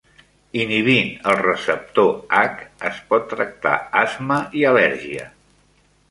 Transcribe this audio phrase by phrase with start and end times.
[0.59, 2.07] Inhibint el receptor
[2.37, 5.27] H es pot tractar asma i al·lèrgia.